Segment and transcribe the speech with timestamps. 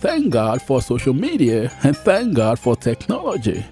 [0.00, 3.62] Thank God for social media and thank God for technology.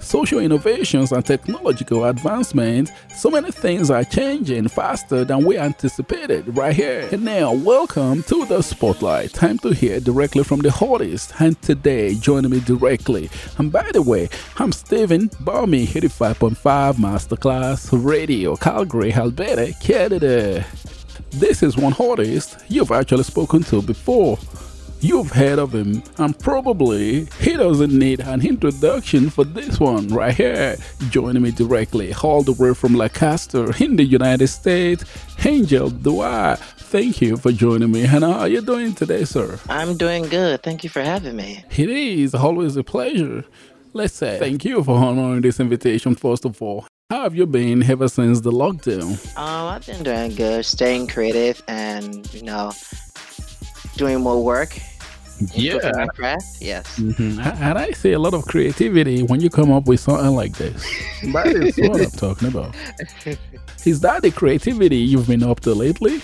[0.00, 6.74] Social innovations and technological advancements, so many things are changing faster than we anticipated right
[6.74, 7.08] here.
[7.12, 9.32] And now, welcome to the Spotlight.
[9.32, 11.40] Time to hear directly from the hottest.
[11.40, 13.30] And today, joining me directly.
[13.58, 20.66] And by the way, I'm Stephen Balmy, 85.5 Masterclass Radio, Calgary, Alberta, Canada.
[21.30, 24.36] This is one hottest you've actually spoken to before.
[25.00, 30.34] You've heard of him, and probably he doesn't need an introduction for this one right
[30.34, 30.76] here.
[31.10, 35.04] Joining me directly, all the way from Lancaster in the United States,
[35.44, 36.56] Angel Dwyer.
[36.56, 38.04] Thank you for joining me.
[38.06, 39.58] And how are you doing today, sir?
[39.68, 40.62] I'm doing good.
[40.62, 41.62] Thank you for having me.
[41.76, 43.44] It is always a pleasure.
[43.92, 46.86] Let's say thank you for honoring this invitation, first of all.
[47.10, 49.12] How have you been ever since the lockdown?
[49.36, 52.72] Um, I've been doing good, staying creative, and you know,
[53.96, 54.78] doing more work.
[55.52, 56.62] Yeah, my craft.
[56.62, 56.98] Yes.
[56.98, 57.40] Mm-hmm.
[57.40, 60.82] And I see a lot of creativity when you come up with something like this.
[61.32, 62.74] That is what I'm talking about.
[63.86, 66.20] Is that the creativity you've been up to lately?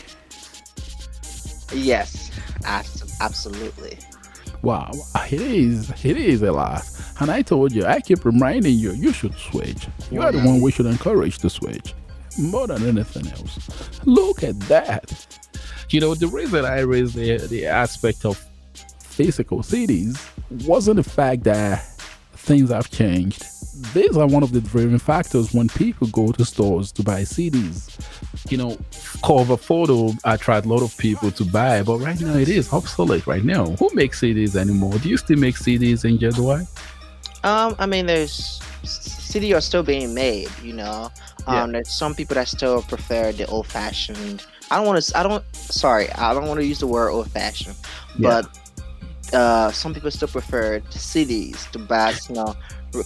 [1.72, 2.30] Yes,
[2.64, 3.98] absolutely.
[4.62, 4.90] Wow,
[5.30, 5.90] it is.
[6.04, 6.82] It is a lot.
[7.20, 9.86] And I told you, I keep reminding you, you should switch.
[10.10, 11.94] You are the one we should encourage to switch
[12.38, 14.00] more than anything else.
[14.04, 15.26] Look at that.
[15.90, 18.42] You know, the reason I raised the, the aspect of
[19.00, 20.24] physical cities
[20.64, 21.84] wasn't the fact that
[22.32, 23.44] things have changed.
[23.94, 27.98] These are one of the driving factors when people go to stores to buy CDs.
[28.50, 28.78] You know,
[29.24, 33.26] cover photo attract a lot of people to buy, but right now it is obsolete.
[33.26, 34.98] Right now, who makes CDs anymore?
[34.98, 36.66] Do you still make CDs in Jedwai?
[37.44, 40.50] Um, I mean, there's CD are still being made.
[40.62, 41.10] You know,
[41.46, 41.66] um, yeah.
[41.72, 44.44] there's some people that still prefer the old-fashioned.
[44.70, 45.18] I don't want to.
[45.18, 45.44] I don't.
[45.54, 47.76] Sorry, I don't want to use the word old-fashioned,
[48.18, 48.42] yeah.
[48.42, 52.54] but uh, some people still prefer CDs to buy, you know,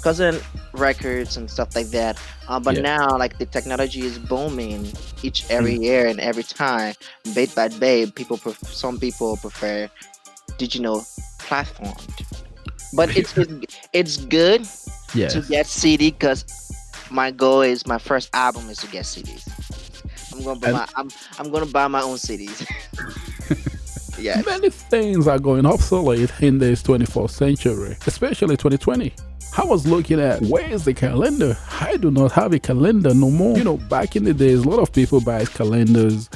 [0.03, 0.41] cousin
[0.73, 2.19] records and stuff like that.
[2.49, 2.83] Uh, but yeah.
[2.83, 5.83] now, like the technology is booming each every mm.
[5.83, 6.95] year and every time,
[7.35, 8.15] bit by bit.
[8.15, 9.89] People, pref- some people prefer
[10.59, 11.07] digital
[11.39, 12.07] platforms.
[12.95, 13.35] But it's
[13.93, 14.67] it's good
[15.15, 15.33] yes.
[15.35, 16.45] to get CD because
[17.11, 19.45] my goal is my first album is to get CDs.
[20.33, 21.09] I'm gonna buy and- my I'm
[21.39, 22.67] I'm gonna buy my own CDs.
[24.19, 24.47] Yes.
[24.47, 29.13] Many things are going obsolete in this 24th century, especially 2020.
[29.59, 31.57] I was looking at where is the calendar?
[31.81, 33.57] I do not have a calendar no more.
[33.57, 36.29] You know, back in the days, a lot of people buy calendars,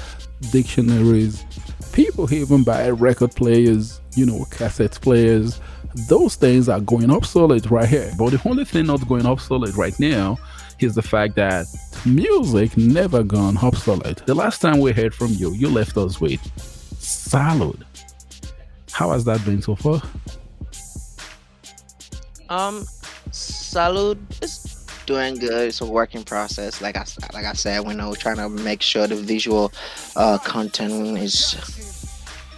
[0.52, 1.44] dictionaries.
[1.92, 5.60] People even buy record players, you know, cassette players.
[6.08, 8.12] Those things are going obsolete right here.
[8.18, 10.38] But the only thing not going obsolete right now
[10.78, 11.66] is the fact that
[12.06, 14.24] music never gone obsolete.
[14.26, 16.40] The last time we heard from you, you left us with
[16.98, 17.82] Salute.
[18.92, 20.02] How has that been so far?
[22.48, 22.84] Um,
[23.30, 25.68] Salute is doing good.
[25.68, 26.80] It's a working process.
[26.80, 29.72] Like I like I said, we know trying to make sure the visual
[30.16, 31.56] uh, content is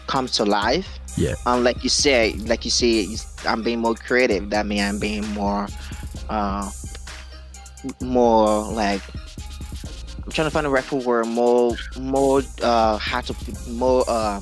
[0.06, 0.86] comes to life.
[1.16, 1.34] Yeah.
[1.46, 4.50] Um, like you said, like you see, I'm being more creative.
[4.50, 5.68] That means I'm being more,
[6.28, 6.70] uh,
[8.00, 9.02] more like
[10.24, 13.34] I'm trying to find a record word more more uh how to
[13.68, 14.40] more uh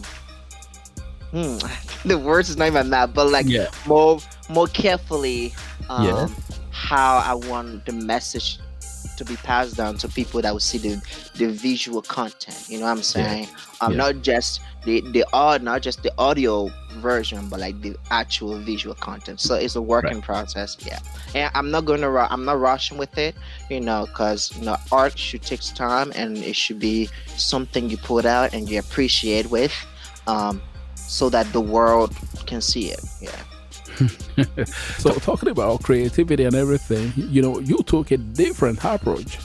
[1.30, 1.58] hmm,
[2.08, 3.68] the words is not even that but like yeah.
[3.86, 5.54] more more carefully
[5.88, 6.28] um yeah.
[6.70, 8.58] how I want the message
[9.16, 11.02] to be passed down to people that will see the
[11.36, 13.86] the visual content you know what I'm saying yeah.
[13.86, 13.98] um yeah.
[13.98, 18.94] not just the the art not just the audio version but like the actual visual
[18.94, 19.40] content.
[19.40, 20.22] So it's a working right.
[20.22, 20.98] process yeah.
[21.34, 23.34] And i'm not gonna i'm not rushing with it
[23.68, 27.96] you know because you know art should take time and it should be something you
[27.96, 29.72] put out and you appreciate with
[30.26, 30.60] um
[30.94, 32.14] so that the world
[32.46, 33.30] can see it yeah.
[34.98, 39.38] So talking about creativity and everything you know you took a different approach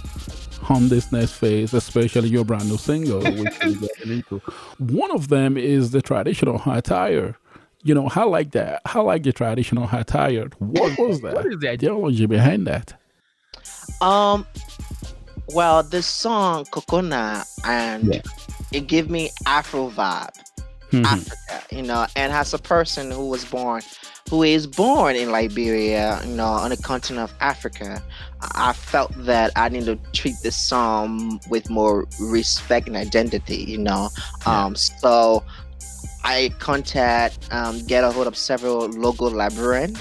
[0.70, 4.40] on this next phase, especially your brand new single, which we're getting into.
[4.80, 7.38] One of them is the traditional attire.
[7.84, 8.82] You know, I like that.
[8.86, 10.50] I like the traditional attire.
[10.60, 11.36] What was that?
[11.36, 12.94] what is the ideology behind that?
[14.02, 14.46] Um,
[15.54, 18.22] well, the song Kokona and yeah.
[18.72, 20.38] it gave me Afro vibe,
[21.04, 21.06] mm-hmm.
[21.06, 23.82] Africa, you know, and as a person who was born
[24.30, 28.02] who is born in Liberia, you know, on the continent of Africa,
[28.42, 33.78] I felt that I need to treat this song with more respect and identity, you
[33.78, 34.10] know.
[34.46, 34.66] Yeah.
[34.66, 35.44] Um, so
[36.24, 40.00] I contact, um, get a hold of several local Liberians,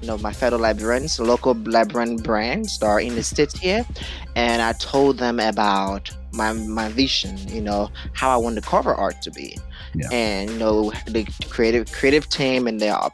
[0.00, 3.86] you know, my fellow Liberians, local Liberian brands that are in the states here,
[4.34, 8.94] and I told them about my my vision, you know, how I want the cover
[8.94, 9.58] art to be.
[9.94, 10.08] yeah.
[10.12, 13.10] and you know the creative creative team and the uh,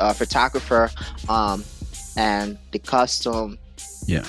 [0.00, 0.90] uh, photographer
[1.28, 1.64] um,
[2.16, 3.58] and the costume.
[4.06, 4.24] Yeah.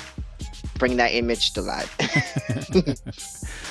[0.78, 1.94] Bring that image to life.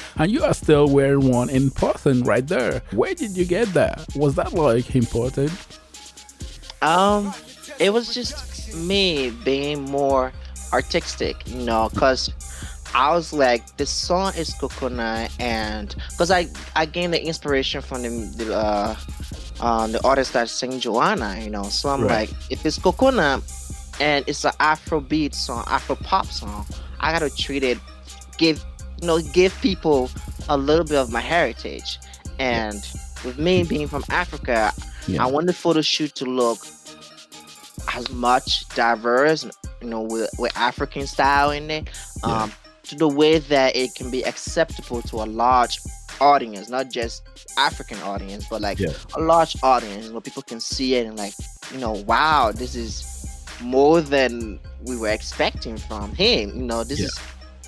[0.16, 2.82] and you are still wearing one in person right there.
[2.90, 4.06] Where did you get that?
[4.14, 5.52] Was that like important?
[6.82, 7.32] Um,
[7.78, 10.32] it was just me being more
[10.72, 12.30] artistic, you know, because
[12.94, 18.02] I was like, this song is Kokona, and because I I gained the inspiration from
[18.02, 18.96] the, the uh,
[19.60, 21.64] uh, the artist that sing Joanna, you know.
[21.64, 22.28] So I'm right.
[22.28, 23.42] like, if it's Kokona
[24.00, 26.66] and it's an Afrobeat song, Afro pop song,
[27.00, 27.78] I gotta treat it,
[28.36, 28.64] give
[29.00, 30.10] you know, give people
[30.48, 31.98] a little bit of my heritage.
[32.38, 32.86] And
[33.24, 34.72] with me being from Africa,
[35.06, 35.24] yeah.
[35.24, 36.58] I want the photo shoot to look
[37.94, 39.44] as much diverse,
[39.82, 41.88] you know, with, with African style in it,
[42.22, 42.67] um, yeah.
[42.88, 45.78] To the way that it can be acceptable to a large
[46.20, 47.22] audience, not just
[47.58, 48.92] African audience, but like yeah.
[49.14, 51.34] a large audience where people can see it and like,
[51.72, 53.04] you know, wow, this is
[53.60, 56.56] more than we were expecting from him.
[56.56, 57.06] You know, this yeah.
[57.06, 57.20] is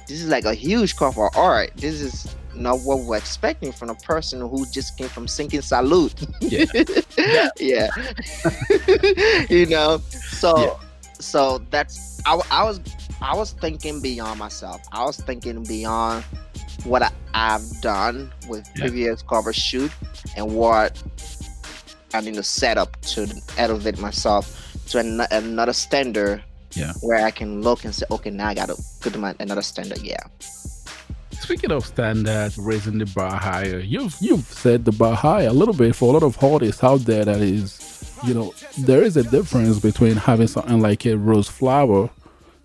[0.09, 1.71] this is like a huge cover art.
[1.77, 6.15] This is not what we're expecting from a person who just came from sinking salute.
[6.41, 6.65] Yeah.
[7.61, 7.91] yeah.
[9.51, 10.90] you know, so yeah.
[11.21, 12.81] So that's I, I was
[13.21, 14.81] I was thinking beyond myself.
[14.93, 16.25] I was thinking beyond
[16.85, 18.87] what I, have done with yeah.
[18.87, 19.93] previous cover shoot
[20.37, 21.01] and what
[22.13, 26.93] I need to set up to elevate myself to an, another standard yeah.
[27.03, 29.99] where I can look and say, okay, now I got to put my another standard.
[30.03, 30.23] Yeah.
[31.33, 35.75] Speaking of standards, raising the bar higher, you've you've said the bar high a little
[35.75, 37.25] bit for a lot of artists out there.
[37.25, 37.80] That is,
[38.25, 42.11] you know, there is a difference between having something like a rose flower,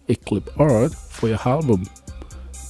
[0.10, 1.88] a clip art for your album.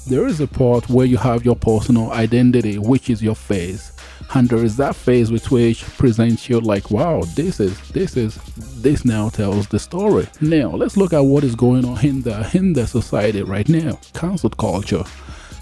[0.08, 3.92] There is a part where you have your personal identity, which is your face,
[4.34, 8.36] and there is that phase with which presents you like wow this is this is
[8.82, 10.28] this now tells the story.
[10.42, 14.00] Now let's look at what is going on in the in the society right now.
[14.14, 15.04] Cancel culture.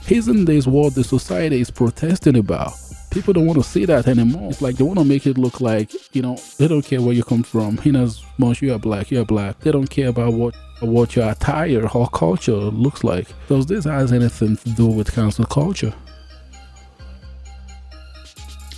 [0.10, 2.74] Isn't this what the society is protesting about
[3.14, 5.62] people don't want to see that anymore it's like they want to make it look
[5.62, 8.80] like you know they don't care where you come from in as much you are
[8.80, 13.28] black you're black they don't care about what what your attire or culture looks like
[13.48, 15.94] does this has anything to do with cancel culture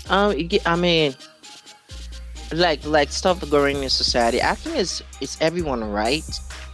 [0.09, 0.35] um,
[0.65, 1.15] I mean,
[2.53, 4.41] like like stuff going in society.
[4.41, 6.23] I think it's it's everyone right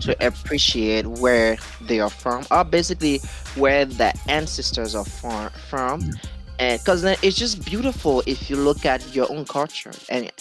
[0.02, 3.20] to appreciate where they are from, or basically
[3.56, 5.50] where the ancestors are from.
[5.70, 6.12] From,
[6.62, 10.32] because it's just beautiful if you look at your own culture and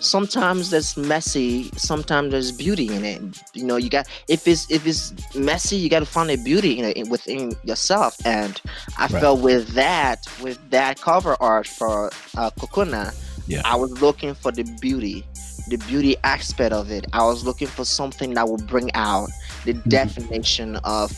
[0.00, 3.20] sometimes there's messy sometimes there's beauty in it
[3.52, 6.78] you know you got if it's if it's messy you got to find a beauty
[6.78, 8.62] in it within yourself and
[8.96, 9.20] i right.
[9.20, 12.06] felt with that with that cover art for
[12.36, 13.14] uh Kokona
[13.46, 13.60] yeah.
[13.64, 15.24] i was looking for the beauty
[15.68, 19.28] the beauty aspect of it i was looking for something that would bring out
[19.64, 19.88] the mm-hmm.
[19.90, 21.12] definition of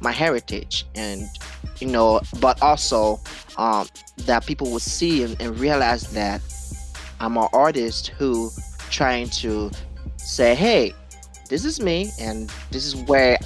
[0.00, 1.26] my heritage and
[1.80, 3.18] you know but also
[3.56, 3.86] um
[4.18, 6.40] that people would see and, and realize that
[7.20, 8.50] I'm an artist who
[8.88, 9.70] trying to
[10.16, 10.94] say, hey,
[11.48, 13.38] this is me and this is where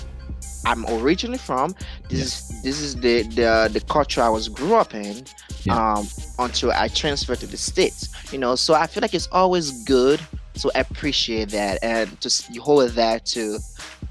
[0.64, 1.74] I'm originally from.
[2.08, 2.24] This yeah.
[2.24, 5.24] is this is the, the the culture I was grew up in
[5.64, 5.94] yeah.
[5.94, 6.06] um,
[6.38, 8.08] until I transferred to the states.
[8.32, 10.20] You know, so I feel like it's always good
[10.60, 13.58] to appreciate that and to hold that to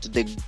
[0.01, 0.43] to the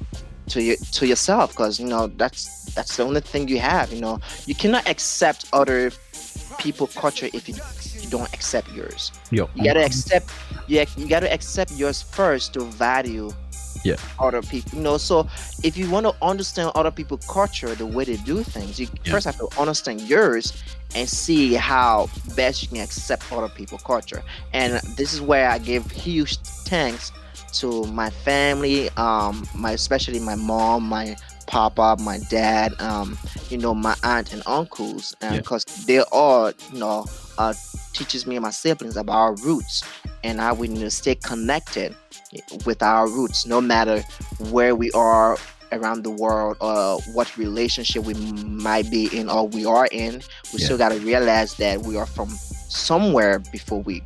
[0.47, 3.91] to you to yourself because you know that's that's the only thing you have.
[3.91, 5.91] You know, you cannot accept other
[6.59, 7.55] people culture if you
[8.01, 9.11] you don't accept yours.
[9.31, 9.49] Yo.
[9.55, 10.29] You gotta accept
[10.67, 13.31] you, you gotta accept yours first to value
[13.83, 15.27] yeah other people you know so
[15.63, 19.11] if you want to understand other people culture the way they do things you yeah.
[19.11, 20.63] first have to understand yours
[20.95, 25.57] and see how best you can accept other people culture and this is where i
[25.57, 27.11] give huge thanks
[27.53, 31.15] to my family um my especially my mom my
[31.55, 33.17] papa my dad um
[33.49, 35.85] you know my aunt and uncles and because yeah.
[35.87, 37.05] they all you know
[37.37, 37.53] uh
[37.93, 39.81] teaches me and my siblings about our roots
[40.23, 41.95] and how we need to stay connected
[42.65, 44.03] with our roots, no matter
[44.49, 45.37] where we are
[45.71, 50.21] around the world or what relationship we might be in or we are in.
[50.53, 50.65] We yeah.
[50.65, 54.01] still got to realize that we are from somewhere before we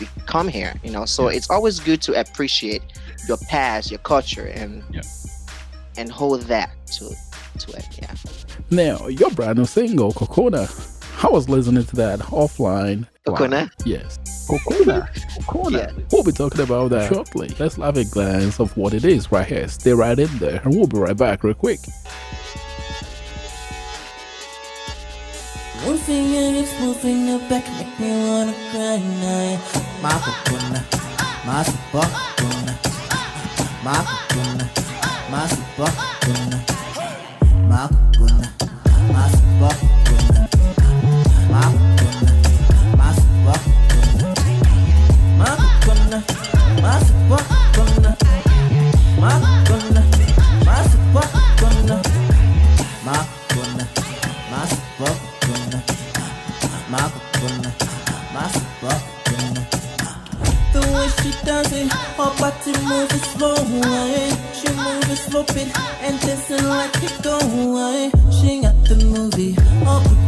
[0.00, 0.74] we come here.
[0.82, 1.36] You know, so yeah.
[1.36, 2.82] it's always good to appreciate
[3.28, 5.02] your past, your culture, and yeah.
[5.96, 7.14] And hold that to
[7.58, 7.86] to it.
[8.00, 8.14] Yeah.
[8.70, 10.68] Now, your brand new single, Kokona
[11.22, 13.06] I was listening to that offline.
[13.26, 13.70] Kokona?
[13.84, 14.18] Yes.
[14.48, 15.06] Kokona.
[15.42, 15.72] Kokona.
[15.72, 16.04] Yeah.
[16.10, 17.54] We'll be talking about that shortly.
[17.58, 19.68] Let's have a glance of what it is right here.
[19.68, 21.80] Stay right in there, and we'll be right back real quick.
[25.84, 29.60] Moving your hips, moving your back, make me wanna cry now.
[30.00, 31.00] Makukuna,
[35.30, 36.58] masupakuna,
[37.68, 38.46] makukuna,
[39.12, 40.48] masupakuna,
[41.52, 42.32] makukuna,
[42.98, 44.26] masupakuna,
[45.38, 46.18] makukuna,
[46.82, 48.10] masupakuna,
[49.20, 50.02] makukuna,
[50.66, 51.96] masupakuna,
[53.04, 53.84] makukuna,
[54.50, 55.78] masupakuna,
[56.90, 57.70] makukuna,
[58.34, 59.62] masupakuna.
[60.72, 63.56] The way she does it, her body move it slow,
[65.56, 65.70] it
[66.02, 67.38] and dancing like it go,
[67.88, 68.10] eh?
[68.30, 70.19] She got the movie, her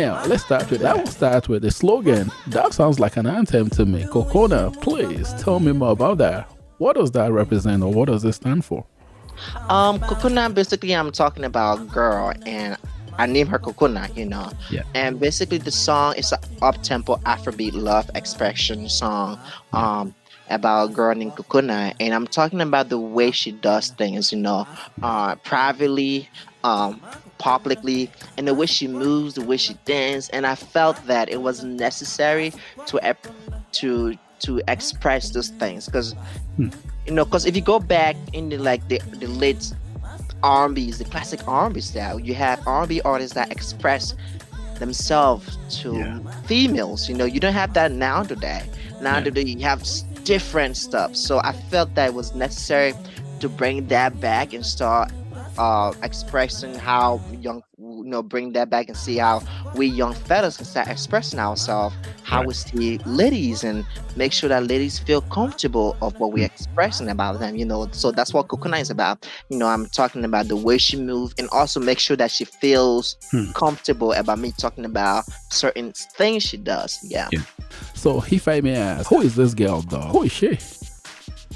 [0.00, 0.96] now, let's start with that.
[0.96, 2.30] We'll start with the slogan.
[2.48, 4.04] That sounds like an anthem to me.
[4.04, 6.50] Kokona, please tell me more about that.
[6.78, 8.84] What does that represent or what does it stand for?
[9.68, 12.76] Um, Kokona, basically, I'm talking about a girl and
[13.18, 14.50] I name her Kokona, you know.
[14.70, 14.82] Yeah.
[14.94, 19.38] And basically, the song is an up tempo Afrobeat love expression song.
[19.72, 20.14] Um,
[20.48, 24.38] about a girl named Kokona, and I'm talking about the way she does things, you
[24.38, 24.64] know,
[25.02, 26.28] uh, privately,
[26.62, 27.00] um,
[27.38, 31.42] publicly, and the way she moves, the way she dances, and I felt that it
[31.42, 32.52] was necessary
[32.86, 33.16] to
[33.72, 36.12] to to express those things because
[36.56, 36.68] hmm.
[37.06, 39.72] you know, because if you go back in the like the the late
[40.42, 44.14] R&B's, the classic R&B style, you have R&B artists that express
[44.78, 46.18] themselves to yeah.
[46.42, 47.08] females.
[47.08, 48.62] You know, you don't have that now today.
[49.00, 49.24] Now yeah.
[49.24, 49.84] today you have
[50.24, 51.16] different stuff.
[51.16, 52.92] So I felt that it was necessary
[53.40, 55.10] to bring that back and start
[55.58, 59.42] uh, expressing how young, you know, bring that back and see how
[59.74, 62.46] we young fellas can start expressing ourselves, how right.
[62.46, 63.84] we see ladies, and
[64.16, 66.54] make sure that ladies feel comfortable of what we're hmm.
[66.54, 67.56] expressing about them.
[67.56, 69.26] You know, so that's what Kokona is about.
[69.50, 72.44] You know, I'm talking about the way she moves, and also make sure that she
[72.44, 73.50] feels hmm.
[73.52, 76.98] comfortable about me talking about certain things she does.
[77.02, 77.28] Yeah.
[77.32, 77.40] yeah.
[77.94, 80.00] So if I may ask, who is this girl though?
[80.00, 80.58] Who is she?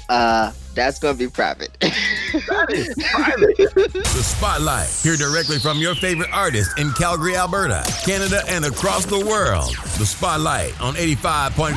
[0.09, 1.77] Uh, that's gonna be private.
[2.31, 3.57] that is private.
[3.93, 4.89] the spotlight.
[5.03, 9.75] Hear directly from your favorite artist in Calgary, Alberta, Canada, and across the world.
[9.97, 11.75] The spotlight on 85.5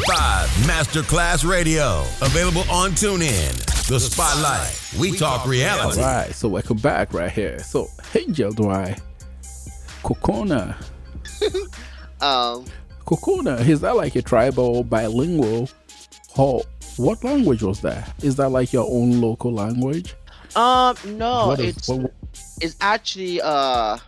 [0.66, 2.00] Masterclass Radio.
[2.22, 3.88] Available on TuneIn.
[3.88, 4.80] The spotlight.
[4.98, 6.00] We, we talk, talk reality.
[6.00, 7.58] All right, so welcome back right here.
[7.58, 9.00] So, Angel Dwight,
[10.02, 10.74] Kokona.
[12.20, 12.64] um,
[13.04, 15.68] Kokona, is that like a tribal bilingual?
[16.36, 16.62] Or
[16.96, 18.12] what language was that?
[18.22, 20.14] Is that like your own local language?
[20.56, 22.12] Um, no, it's what,
[22.60, 23.98] it's actually uh,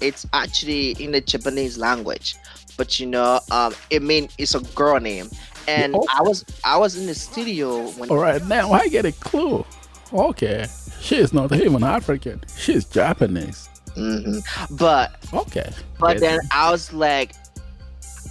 [0.00, 2.36] it's actually in the Japanese language,
[2.76, 5.28] but you know, um, it mean it's a girl name,
[5.66, 6.06] and okay.
[6.12, 8.10] I was I was in the studio when.
[8.10, 9.64] All right, now I get a clue.
[10.12, 10.66] Okay,
[11.00, 12.42] she is not even African.
[12.56, 13.68] She's Japanese.
[13.96, 14.76] Mm-hmm.
[14.76, 17.32] But okay, but then I was like,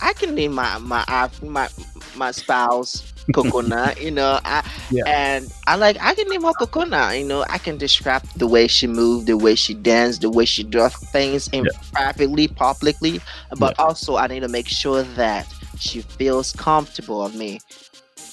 [0.02, 1.68] I can name my my my
[2.16, 4.40] my spouse Kokona, you know.
[4.44, 5.04] I, yeah.
[5.08, 7.46] And I like I can name her Kokona, you know.
[7.50, 10.96] I can describe the way she moved, the way she danced, the way she does
[11.12, 11.72] things in yeah.
[11.92, 13.22] privately, publicly.
[13.58, 13.86] But yeah.
[13.86, 17.60] also I need to make sure that she feels comfortable of me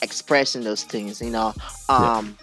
[0.02, 1.54] expressing those things, you know.
[1.88, 2.36] Um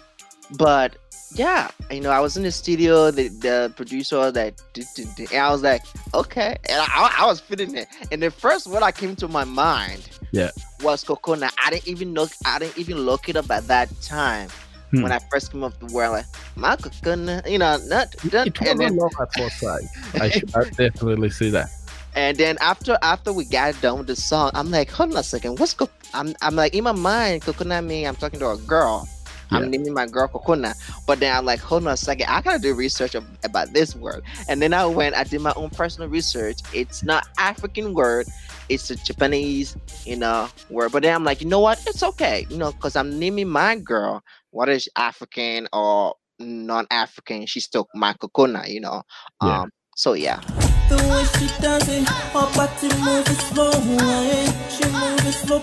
[0.56, 0.96] but
[1.34, 5.62] yeah, you know, I was in the studio, the, the producer that, and I was
[5.62, 5.82] like,
[6.14, 7.88] okay, and I, I was feeling it.
[8.12, 10.50] And the first word that came to my mind, yeah,
[10.82, 11.52] was Kokona.
[11.64, 14.48] I didn't even look, I didn't even look it up at that time
[14.90, 15.02] hmm.
[15.02, 16.12] when I first came up the world.
[16.12, 19.84] Like my coconut, you know, not, not it was and then, love at first sight.
[20.14, 21.68] I, should, I definitely see that.
[22.14, 25.22] And then after after we got done with the song, I'm like, hold on a
[25.24, 25.90] second, what's co-?
[26.12, 28.06] I'm I'm like in my mind, coconut me.
[28.06, 29.08] I'm talking to a girl.
[29.54, 29.60] Yeah.
[29.60, 30.74] I'm naming my girl Kokona.
[31.06, 34.22] But then I'm like, hold on a second, I gotta do research about this word.
[34.48, 36.60] And then I went, I did my own personal research.
[36.72, 38.26] It's not African word,
[38.68, 40.92] it's a Japanese, you know, word.
[40.92, 41.82] But then I'm like, you know what?
[41.86, 47.64] It's okay, you know, because I'm naming my girl, what is African or non-African, she's
[47.64, 49.02] still my Kokona, you know.
[49.42, 49.62] Yeah.
[49.62, 50.40] Um so yeah.
[50.88, 54.52] The way she does it, her body move it slow, eh?
[54.68, 55.62] She move it slow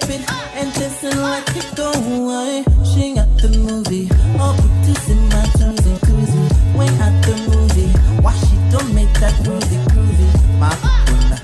[0.56, 2.64] and dancing like it go, eh?
[2.84, 6.46] She got the movie, her booty's in my jersey, cruisy.
[6.78, 10.28] When at the movie, why she don't make that groovy, groovy?
[10.60, 11.38] My buna,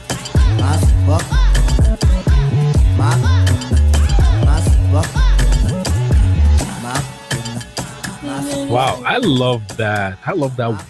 [0.62, 0.78] my
[1.08, 1.26] buck,
[2.98, 3.48] my buna,
[4.94, 5.28] buck,
[9.18, 10.20] I love that.
[10.26, 10.86] I love that.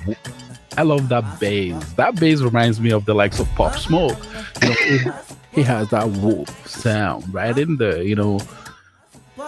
[0.78, 1.94] I love that bass.
[1.94, 4.18] That bass reminds me of the likes of Pop Smoke.
[4.62, 5.14] It,
[5.52, 8.02] he has that whoop sound right in there.
[8.02, 8.40] You know,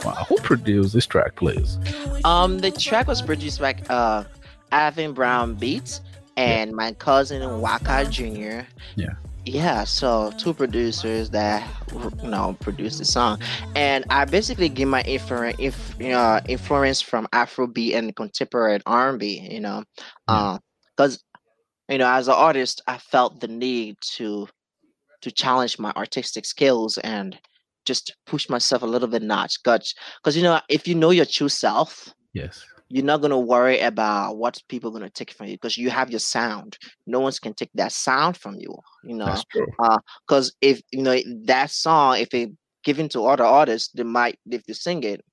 [0.04, 1.78] wow, who produced this track, please?
[2.26, 4.24] Um, the track was produced by uh,
[4.72, 6.02] Avin Brown Beats
[6.38, 6.76] and yeah.
[6.76, 8.66] my cousin Waka Jr.
[8.96, 9.16] Yeah.
[9.46, 13.42] Yeah, so two producers that you know produced the song,
[13.74, 19.48] and I basically get my influence, if, you know, influence from Afrobeat and contemporary R&B.
[19.50, 19.84] You know,
[20.28, 20.60] uh
[20.96, 24.48] because uh, you know as an artist, I felt the need to
[25.22, 27.38] to challenge my artistic skills and
[27.90, 29.58] just push myself a little bit notch.
[29.64, 33.80] Because you know, if you know your true self, yes, you're not going to worry
[33.80, 37.20] about what people are going to take from you because you have your sound no
[37.20, 39.36] one can take that sound from you you know
[40.28, 42.50] because uh, if you know that song if it
[42.84, 45.24] given to other artists they might if they sing it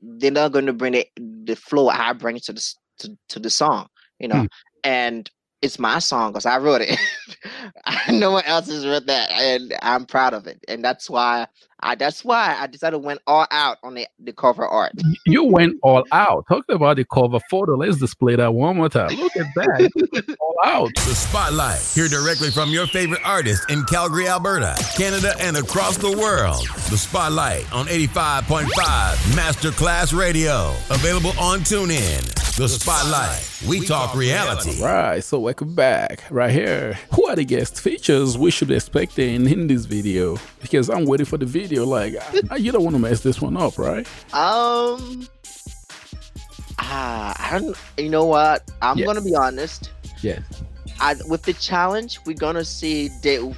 [0.00, 1.08] they're not going to bring it
[1.44, 3.86] the flow i bring to the to, to the song
[4.18, 4.46] you know hmm.
[4.84, 5.30] and
[5.62, 6.98] it's my song because I wrote it.
[8.10, 10.60] no one else has wrote that, and I'm proud of it.
[10.68, 11.46] And that's why
[11.86, 14.92] I that's why I decided to went all out on the, the cover art.
[15.24, 16.44] You went all out.
[16.48, 19.10] Talking about the cover photo, let's display that one more time.
[19.10, 20.36] Look at that.
[20.40, 20.92] all out.
[20.96, 21.80] The spotlight.
[21.94, 26.66] Hear directly from your favorite artist in Calgary, Alberta, Canada, and across the world.
[26.90, 28.66] The spotlight on 85.5
[29.36, 30.74] Masterclass Radio.
[30.90, 32.46] Available on TuneIn.
[32.56, 33.68] The Spotlight.
[33.68, 34.82] We talk reality.
[34.82, 36.24] Right, so welcome back.
[36.30, 36.98] Right here.
[37.12, 40.38] Who are the guest features we should be expecting in this video?
[40.62, 41.75] Because I'm waiting for the video.
[41.84, 42.14] Like,
[42.58, 44.06] you don't want to mess this one up, right?
[44.32, 45.28] Um,
[46.78, 47.76] ah, I don't.
[47.98, 48.70] You know what?
[48.82, 49.90] I'm gonna be honest.
[50.22, 50.40] Yeah.
[51.00, 53.54] I, with the challenge, we're gonna see that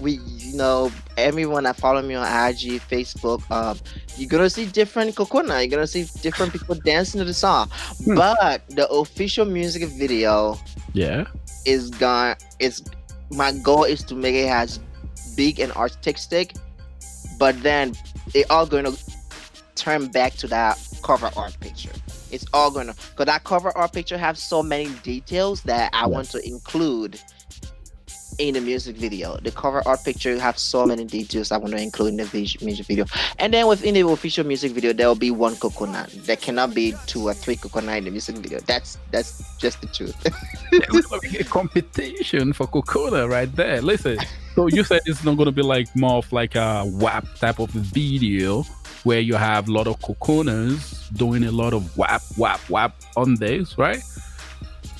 [0.00, 3.78] we, you know, everyone that follow me on IG, Facebook, um,
[4.16, 5.60] you're gonna see different Kokona.
[5.60, 7.68] You're gonna see different people dancing to the song.
[8.04, 8.14] Hmm.
[8.14, 10.58] But the official music video,
[10.92, 11.26] yeah,
[11.64, 12.36] is gone.
[12.58, 12.82] It's
[13.30, 14.80] my goal is to make it as
[15.36, 16.54] big and artistic,
[17.38, 17.94] but then
[18.34, 18.92] it all gonna
[19.74, 21.92] turn back to that cover art picture.
[22.30, 26.06] It's all gonna because that cover art picture have so many details that I yeah.
[26.06, 27.20] want to include
[28.38, 29.36] in the music video.
[29.38, 32.86] The cover art picture have so many details I want to include in the music
[32.86, 33.04] video.
[33.38, 36.10] And then within the official music video, there will be one coconut.
[36.10, 38.60] There cannot be two or three coconut in the music video.
[38.60, 40.16] That's that's just the truth.
[41.40, 43.82] a competition for coconut right there.
[43.82, 44.18] Listen,
[44.58, 47.58] so you said it's not going to be like more of like a WAP type
[47.58, 48.62] of video
[49.04, 53.34] where you have a lot of coconuts doing a lot of WAP, WAP, WAP on
[53.36, 54.02] this, right?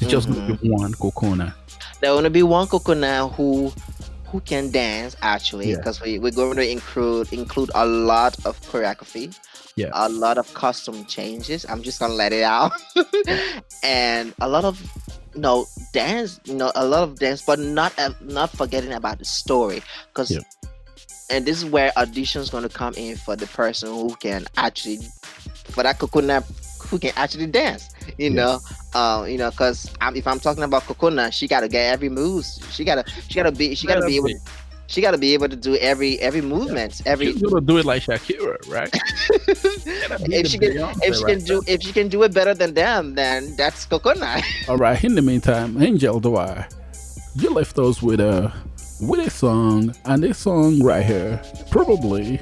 [0.01, 0.47] It's just mm-hmm.
[0.47, 1.55] going to be one coconut
[2.01, 3.73] there want to be one coconut who
[4.27, 6.07] who can dance actually because yeah.
[6.07, 9.37] we, we're going to include include a lot of choreography
[9.77, 12.73] yeah a lot of costume changes i'm just gonna let it out
[13.83, 14.81] and a lot of
[15.39, 19.21] you know dance you know a lot of dance but not uh, not forgetting about
[19.21, 20.41] the story because yeah.
[21.31, 24.99] and this is where auditions going to come in for the person who can actually
[25.67, 26.45] for that coconut
[26.89, 28.59] who can actually dance you know
[28.95, 32.45] um, you know, because if I'm talking about Kokona, she gotta get every move.
[32.71, 34.31] She gotta, she gotta be, she gotta be able.
[34.89, 37.03] She got to be able to do every every movement.
[37.05, 38.91] Every she's gonna do it like Shakira, right?
[40.33, 40.73] if she can,
[41.03, 44.43] if she can do, if she can do it better than them, then that's Kokona.
[44.69, 45.03] All right.
[45.05, 46.67] In the meantime, Angel Dwyer,
[47.37, 48.51] you left us with a
[49.01, 52.41] with a song, and this song right here, probably.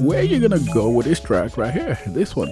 [0.00, 1.98] Where you gonna go with this track right here?
[2.08, 2.50] This one.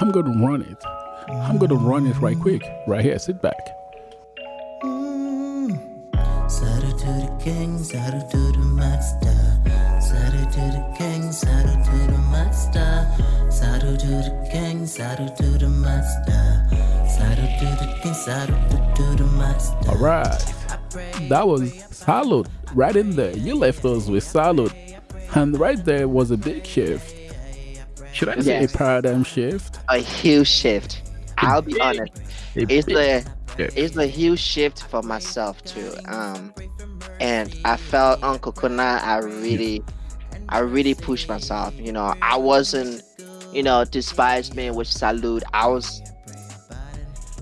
[0.00, 0.82] I'm going to run it.
[1.28, 2.62] I'm going to run it right quick.
[2.86, 3.18] Right here.
[3.18, 3.79] Sit back.
[6.90, 9.60] Saddle to the king, saddle to the master.
[10.00, 13.50] Saddle to the king, saddle to the master.
[13.50, 16.66] Saddle to the king, saddle to the master.
[17.08, 19.88] Saddle to the king, saddle to the master.
[19.88, 20.54] All right.
[21.28, 23.36] That was Salute right in there.
[23.36, 24.74] You left us with Salute.
[25.36, 27.14] And right there was a big shift
[28.12, 28.74] should I say yes.
[28.74, 29.78] a paradigm shift?
[29.88, 31.02] A huge shift.
[31.38, 32.20] I'll be honest.
[32.54, 33.24] It's a
[33.58, 35.92] it's a huge shift for myself too.
[36.06, 36.52] Um,
[37.20, 39.00] and I felt Uncle Kuna.
[39.02, 39.82] I really,
[40.48, 41.74] I really pushed myself.
[41.78, 43.02] You know, I wasn't,
[43.52, 45.42] you know, despised me with salute.
[45.52, 46.00] I was,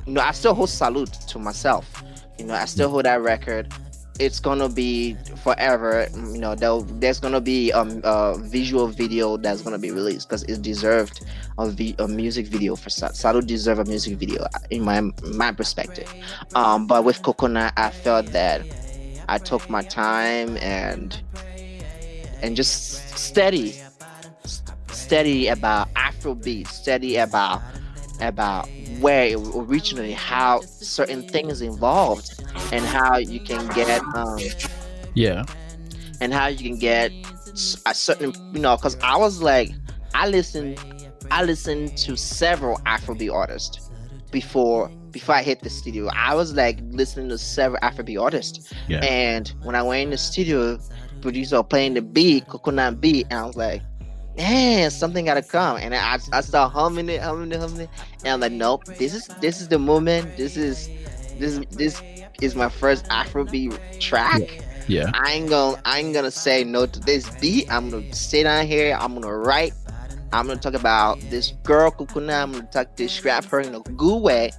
[0.07, 2.03] you know, I still hold salute to myself.
[2.39, 3.73] You know, I still hold that record
[4.19, 6.07] it's gonna be forever.
[6.15, 10.63] You know, there's gonna be um, a visual video that's gonna be released because it
[10.63, 11.25] deserved
[11.59, 16.13] a, vi- a music video for Sado deserve a music video in my my perspective.
[16.55, 18.63] Um, but with Kokona, I felt that
[19.29, 21.21] I took my time and
[22.43, 23.75] and just steady,
[24.89, 27.63] steady about Afrobeat, steady about
[28.21, 28.69] about
[29.01, 32.38] where it originally, how certain things involved,
[32.73, 34.39] and how you can get um
[35.15, 35.45] Yeah.
[36.21, 37.13] and how you can get
[37.87, 39.71] a certain you know because I was like
[40.15, 40.79] I listened
[41.31, 43.91] I listened to several Afrobeat artists
[44.31, 46.09] before before I hit the studio.
[46.15, 48.73] I was like listening to several Afrobeat artists.
[48.89, 48.99] Yeah.
[49.05, 50.79] And when I went in the studio,
[51.23, 53.83] producer playing the beat, Kokona beat, and I was like,
[54.37, 55.79] man, something gotta come.
[55.79, 57.91] And I I start humming it, humming it, humming it.
[58.25, 60.37] And I'm like, nope, this is this is the moment.
[60.37, 60.89] This is
[61.39, 62.01] this this
[62.41, 64.43] is my first Afrobeat track.
[64.87, 65.11] Yeah.
[65.15, 67.71] I ain't gonna I ain't gonna say no to this beat.
[67.71, 68.97] I'm gonna sit down here.
[68.99, 69.73] I'm gonna write.
[70.33, 72.43] I'm gonna talk about this girl Kokona.
[72.43, 74.53] I'm gonna talk to scrap her in a good way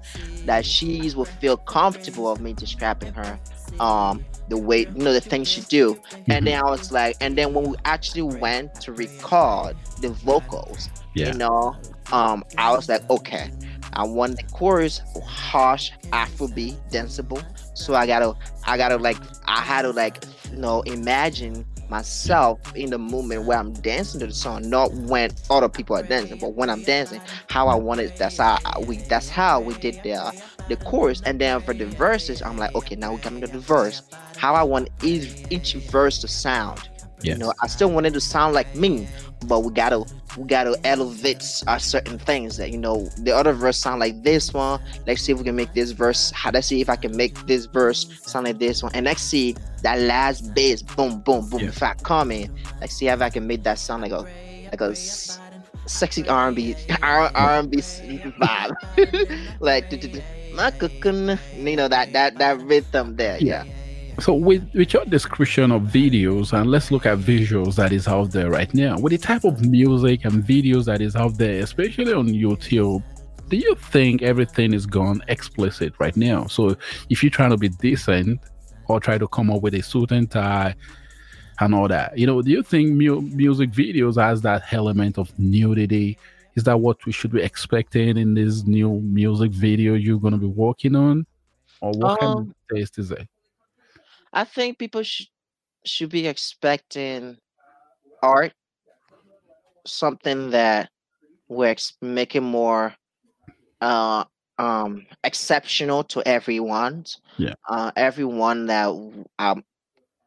[0.45, 3.39] that she will feel comfortable of me describing her.
[3.79, 5.99] Um, the way you know the things she do.
[6.27, 10.89] And then I was like, and then when we actually went to record the vocals,
[11.13, 11.27] Yeah.
[11.27, 11.75] you know,
[12.11, 13.51] um, I was like, okay,
[13.93, 17.43] I want the chorus harsh, Afrobeat, danceable.
[17.77, 18.33] So I gotta,
[18.65, 23.57] I gotta like, I had to like, you know, imagine myself in the moment where
[23.57, 27.21] I'm dancing to the song, not when other people are dancing, but when I'm dancing,
[27.49, 28.15] how I want it.
[28.15, 28.97] That's how I- we.
[28.97, 30.31] That's how we did the
[30.67, 33.57] the chorus, and then for the verses, I'm like, okay, now we're coming to the
[33.59, 34.03] verse.
[34.37, 36.87] How I want each each verse to sound.
[37.21, 37.37] Yes.
[37.37, 39.07] You know, I still wanted to sound like me,
[39.45, 40.03] but we gotta
[40.37, 44.53] we gotta elevate our certain things that you know the other verse sound like this
[44.53, 44.79] one.
[45.07, 46.31] Let's see if we can make this verse.
[46.31, 48.91] How let's see if I can make this verse sound like this one.
[48.93, 51.61] And let's see that last bass, boom, boom, boom.
[51.61, 51.67] Yeah.
[51.67, 54.25] If I come in, let's see if I can make that sound like a
[54.71, 54.95] like a
[55.85, 59.91] sexy R&B R R&B vibe, like
[60.53, 63.37] my cooking, you know that that that rhythm there.
[63.39, 63.63] Yeah.
[63.63, 63.73] Yeah.
[64.19, 68.31] So with, with your description of videos, and let's look at visuals that is out
[68.31, 68.97] there right now.
[68.99, 73.03] With the type of music and videos that is out there, especially on YouTube,
[73.47, 76.47] do you think everything is gone explicit right now?
[76.47, 76.75] So
[77.09, 78.41] if you're trying to be decent
[78.87, 80.75] or try to come up with a suit and tie
[81.59, 85.31] and all that, you know, do you think mu- music videos has that element of
[85.39, 86.17] nudity?
[86.55, 90.39] Is that what we should be expecting in this new music video you're going to
[90.39, 91.25] be working on?
[91.81, 93.27] Or what kind Um, of taste is it?
[94.33, 95.27] I think people should
[95.85, 97.37] should be expecting
[98.21, 98.53] art,
[99.87, 100.89] something that
[101.47, 102.93] we're ex- making more
[103.81, 104.23] uh
[104.57, 107.05] um exceptional to everyone.
[107.37, 107.53] Yeah.
[107.67, 108.89] Uh, everyone that
[109.39, 109.63] um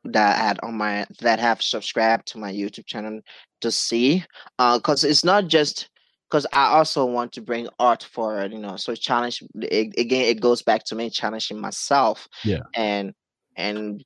[0.05, 3.21] that had on my that have subscribed to my YouTube channel
[3.61, 4.25] to see.
[4.59, 5.89] Uh, because it's not just
[6.29, 8.77] because I also want to bring art forward, you know.
[8.77, 10.25] So challenge it, again.
[10.25, 12.27] It goes back to me challenging myself.
[12.43, 12.61] Yeah.
[12.75, 13.13] And
[13.57, 14.05] and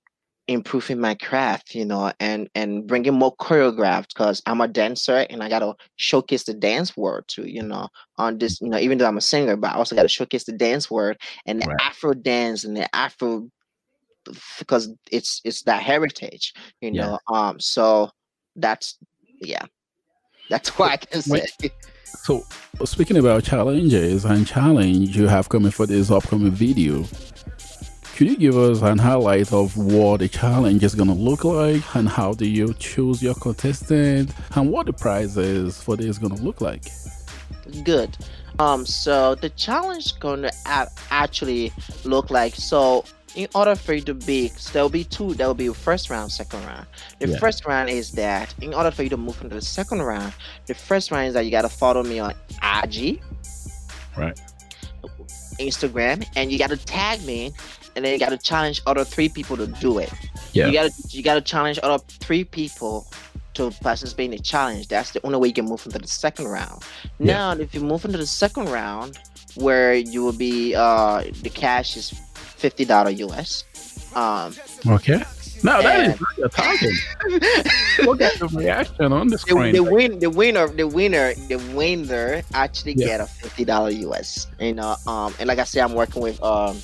[0.49, 5.43] improving my craft you know and and bringing more choreographed because i'm a dancer and
[5.43, 9.07] i gotta showcase the dance world too you know on this you know even though
[9.07, 11.77] i'm a singer but i also gotta showcase the dance world and the Right.
[11.81, 13.51] afro dance and the afro
[14.59, 17.07] because it's it's that heritage you Yeah.
[17.07, 18.09] know um so
[18.55, 18.99] that's
[19.41, 19.65] yeah
[20.49, 21.45] that's what i can say.
[22.23, 22.45] So,
[22.85, 27.05] speaking about challenges and challenge you have coming for this upcoming video,
[28.17, 31.83] could you give us an highlight of what the challenge is going to look like
[31.95, 36.43] and how do you choose your contestant and what the prizes for this going to
[36.43, 36.85] look like?
[37.85, 38.17] good
[38.61, 41.73] um so the challenge gonna a- actually
[42.05, 45.69] look like so in order for you to be so there'll be two there'll be
[45.73, 46.87] first round second round
[47.19, 47.39] the Yeah.
[47.39, 50.33] first round is that in order for you to move into the second round
[50.67, 52.35] the first round is that you gotta follow me on
[52.85, 53.21] ig
[54.17, 54.41] Right.
[55.59, 57.53] instagram and you gotta tag me
[57.97, 60.13] and then you gotta challenge other three people to do it
[60.53, 60.67] Yeah.
[60.67, 63.07] you gotta you gotta challenge other three people
[63.55, 64.89] to participate in the challenge.
[64.89, 66.83] That's the only way you can move into the second round.
[67.19, 67.33] Yeah.
[67.33, 69.19] Now, if you move into the second round,
[69.55, 73.65] where you will be uh the cash is fifty dollar US.
[74.15, 74.53] Um
[74.97, 75.23] Okay.
[75.65, 76.93] Now that is And- you're talking.
[78.05, 79.73] Look at the reaction on the the, screen.
[79.75, 83.07] the win the winner the winner the winner actually Yeah.
[83.07, 84.49] get a fifty dollar US.
[84.61, 86.77] You know, um and like I said, I'm working with um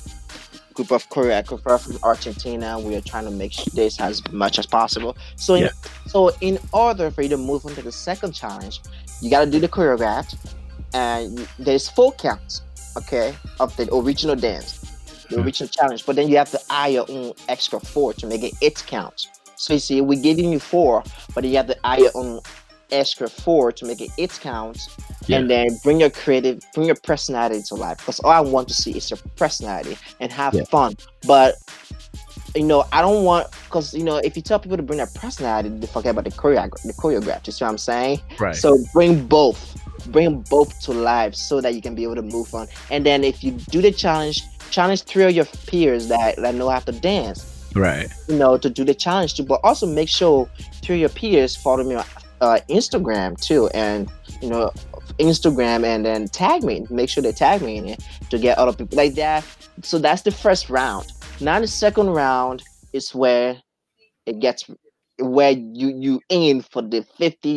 [0.73, 2.79] group of choreographers from Argentina.
[2.79, 5.15] We are trying to make this as much as possible.
[5.35, 5.69] So, in, Yeah.
[6.07, 8.81] so in order for you to move into the second challenge,
[9.21, 10.35] you got to do the choreograph,
[10.93, 12.61] and you- there's four counts,
[12.97, 14.79] okay, of the original dance,
[15.29, 15.43] the Hmm.
[15.43, 16.05] original challenge.
[16.05, 19.27] But then you have to add your own extra four to make it eight counts.
[19.55, 22.41] So you see, we're giving you four, but you have to add your own
[22.93, 24.95] extra four to make it eight counts
[25.27, 25.39] Yeah.
[25.39, 28.73] and then bring your creative bring your personality to life because all i want to
[28.73, 30.63] see is your personality and have Yeah.
[30.65, 30.95] fun
[31.27, 31.55] but
[32.55, 35.07] you know i don't want because you know if you tell people to bring their
[35.15, 38.55] personality they forget about the choreograph the choreograph you see what i'm saying right.
[38.55, 39.75] so bring both
[40.11, 42.67] bring both to life so that you can be able to move on.
[42.91, 46.69] And then if you do the challenge, challenge three of your peers that, that know
[46.69, 47.49] how to dance.
[47.75, 48.07] Right.
[48.27, 49.43] You know, to do the challenge too.
[49.43, 50.49] But also make sure
[50.81, 52.03] three of your peers follow me on
[52.43, 53.69] uh, Instagram too.
[53.73, 54.09] And
[54.41, 54.71] you know,
[55.19, 56.85] Instagram and then tag me.
[56.89, 58.01] Make sure they tag me in it
[58.31, 59.45] to get other people like that.
[59.83, 61.13] So that's the first round.
[61.39, 63.61] Now the second round is where
[64.25, 64.65] it gets
[65.19, 67.49] where you you in for the 50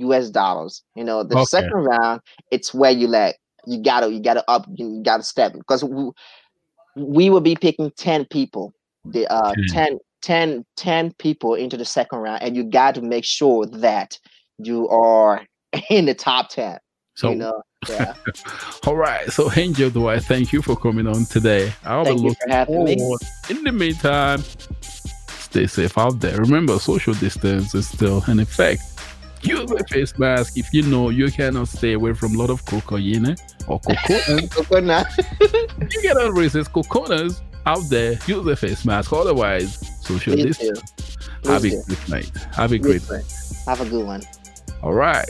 [0.00, 0.82] US dollars.
[0.96, 1.38] You know, the Okay.
[1.38, 2.20] second round,
[2.50, 6.10] it's where you like you gotta you gotta up you gotta step because we,
[6.96, 8.74] we will be picking 10 people.
[9.04, 9.64] The uh Ten.
[9.68, 14.18] 10, 10, 10 people into the second round, and you got to make sure that
[14.58, 15.46] you are
[15.90, 16.78] in the top 10.
[17.14, 18.14] So, you know, yeah.
[18.86, 19.30] all right.
[19.32, 21.72] So, Angel do I thank you for coming on today.
[21.84, 23.16] I'll Thank be you looking for having me.
[23.50, 24.42] In the meantime,
[25.28, 26.36] stay safe out there.
[26.38, 28.82] Remember, social distance is still in effect.
[29.42, 32.64] Use a face mask if you know you cannot stay away from a lot of
[32.64, 33.36] cocaine
[33.68, 34.46] or cocoa.
[34.50, 35.06] Coconut.
[35.40, 38.18] you cannot on racist coconuts out there.
[38.26, 39.12] Use a face mask.
[39.12, 41.18] Otherwise, social Please distance.
[41.44, 42.30] Have a great night.
[42.54, 43.26] Have a Please great do.
[43.66, 44.22] Have a good one.
[44.82, 45.28] All right,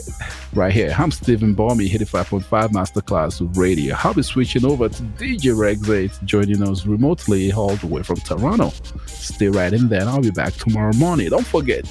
[0.53, 0.95] right here.
[0.97, 3.95] I'm Stephen Balmy, 85.5 Masterclass of Radio.
[4.03, 8.17] I'll be switching over to DJ Rex 8, joining us remotely all the way from
[8.17, 8.71] Toronto.
[9.07, 11.29] Stay right in there, and I'll be back tomorrow morning.
[11.29, 11.83] Don't forget,